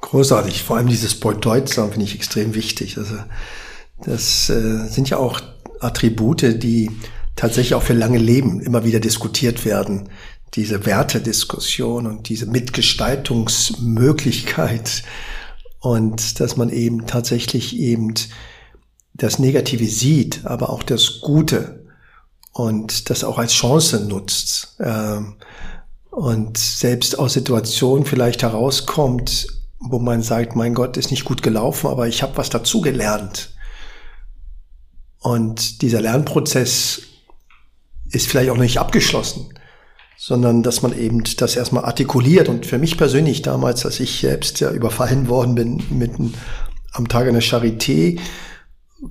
[0.00, 0.62] Großartig.
[0.62, 2.96] Vor allem dieses Bedeutsam finde ich extrem wichtig.
[2.98, 3.16] Also
[4.04, 5.40] das äh, sind ja auch
[5.80, 6.90] Attribute, die
[7.36, 10.08] tatsächlich auch für lange Leben immer wieder diskutiert werden.
[10.54, 15.02] Diese Wertediskussion und diese Mitgestaltungsmöglichkeit
[15.80, 18.14] und dass man eben tatsächlich eben
[19.14, 21.84] das Negative sieht, aber auch das Gute
[22.52, 25.36] und das auch als Chance nutzt ähm,
[26.10, 29.46] und selbst aus Situationen vielleicht herauskommt,
[29.78, 33.50] wo man sagt, mein Gott, ist nicht gut gelaufen, aber ich habe was dazu gelernt.
[35.20, 37.02] Und dieser Lernprozess
[38.10, 39.52] ist vielleicht auch nicht abgeschlossen,
[40.16, 42.48] sondern dass man eben das erstmal artikuliert.
[42.48, 46.34] Und für mich persönlich damals, als ich selbst ja überfallen worden bin mitten
[46.92, 48.18] am Tag einer Charité,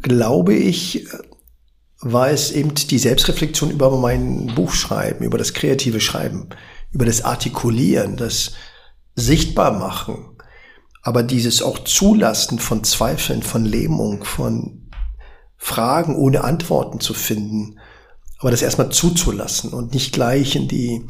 [0.02, 1.08] glaube ich,
[2.00, 6.50] war es eben die Selbstreflexion über mein Buchschreiben, über das kreative Schreiben,
[6.92, 8.54] über das Artikulieren, das
[9.16, 10.38] Sichtbarmachen,
[11.02, 14.87] aber dieses auch Zulassen von Zweifeln, von Lähmung, von
[15.58, 17.80] Fragen ohne Antworten zu finden,
[18.40, 21.06] aber das erstmal zuzulassen und nicht gleich in die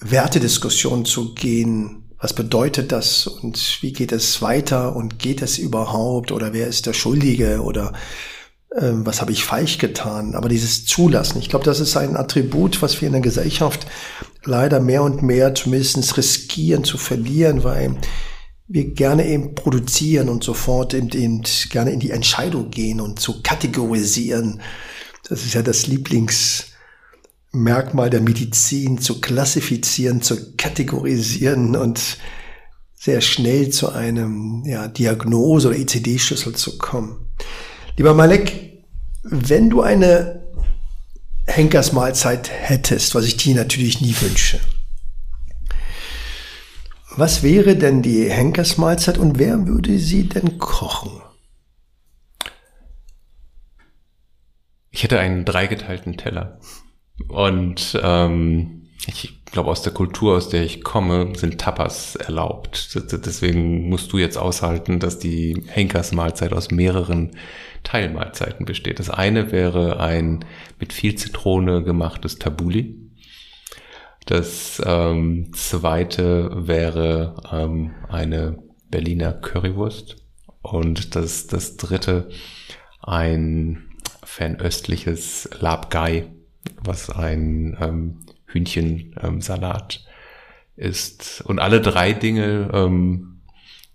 [0.00, 2.04] Wertediskussion zu gehen.
[2.20, 6.86] Was bedeutet das und wie geht es weiter und geht es überhaupt oder wer ist
[6.86, 7.92] der Schuldige oder
[8.70, 10.34] äh, was habe ich falsch getan?
[10.34, 13.86] Aber dieses Zulassen, ich glaube, das ist ein Attribut, was wir in der Gesellschaft
[14.44, 17.96] leider mehr und mehr zumindest riskieren zu verlieren, weil
[18.68, 23.42] wir gerne eben produzieren und sofort eben, eben gerne in die Entscheidung gehen und zu
[23.42, 24.60] kategorisieren.
[25.28, 32.18] Das ist ja das Lieblingsmerkmal der Medizin, zu klassifizieren, zu kategorisieren und
[32.94, 37.26] sehr schnell zu einem ja, Diagnose oder ICD-Schlüssel zu kommen.
[37.96, 38.84] Lieber Malek,
[39.22, 40.42] wenn du eine
[41.46, 44.60] Henkersmahlzeit hättest, was ich dir natürlich nie wünsche,
[47.18, 51.20] was wäre denn die Henkersmahlzeit und wer würde sie denn kochen?
[54.90, 56.60] Ich hätte einen dreigeteilten Teller.
[57.28, 62.94] Und ähm, ich glaube, aus der Kultur, aus der ich komme, sind Tapas erlaubt.
[63.12, 67.32] Deswegen musst du jetzt aushalten, dass die Henkersmahlzeit aus mehreren
[67.82, 68.98] Teilmahlzeiten besteht.
[68.98, 70.44] Das eine wäre ein
[70.78, 73.07] mit viel Zitrone gemachtes Tabuli.
[74.28, 80.16] Das ähm, zweite wäre ähm, eine Berliner Currywurst.
[80.60, 82.28] Und das, das dritte
[83.00, 83.88] ein
[84.22, 86.26] fernöstliches Labgai,
[86.84, 90.04] was ein ähm, Hühnchensalat
[90.76, 91.42] ähm, ist.
[91.46, 93.40] Und alle drei Dinge ähm,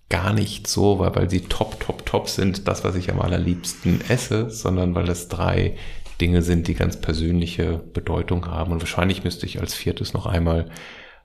[0.09, 4.01] gar nicht so, weil, weil sie top, top, top sind, das, was ich am allerliebsten
[4.09, 5.77] esse, sondern weil es drei
[6.23, 8.71] Dinge sind, die ganz persönliche Bedeutung haben.
[8.71, 10.69] Und wahrscheinlich müsste ich als viertes noch einmal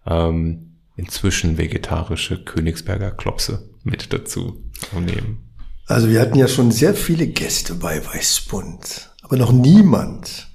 [0.08, 4.60] ähm, inzwischen vegetarische Königsberger Klopse mit dazu
[4.92, 5.52] nehmen.
[5.86, 10.48] Also wir hatten ja schon sehr viele Gäste bei Weißbund, aber noch niemand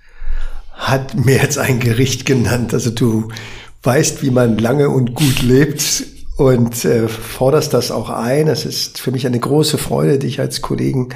[0.74, 2.74] hat mir jetzt ein Gericht genannt.
[2.74, 3.30] Also du
[3.82, 6.04] weißt, wie man lange und gut lebt
[6.36, 8.50] und äh, forderst das auch ein.
[8.50, 11.10] Es ist für mich eine große Freude, dich als Kollegen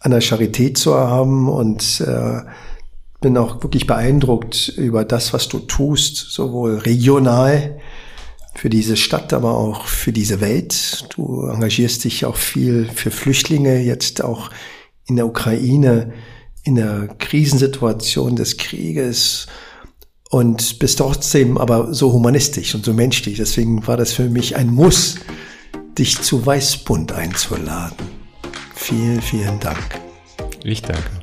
[0.00, 2.40] an der Charité zu haben und äh,
[3.20, 7.80] bin auch wirklich beeindruckt über das, was du tust, sowohl regional
[8.54, 11.08] für diese Stadt, aber auch für diese Welt.
[11.14, 14.50] Du engagierst dich auch viel für Flüchtlinge, jetzt auch
[15.06, 16.12] in der Ukraine,
[16.64, 19.46] in der Krisensituation des Krieges
[20.30, 23.38] und bist trotzdem aber so humanistisch und so menschlich.
[23.38, 25.16] Deswegen war das für mich ein Muss,
[25.96, 28.17] dich zu Weißbund einzuladen.
[28.80, 30.00] Vielen, vielen Dank.
[30.64, 31.17] Ich danke.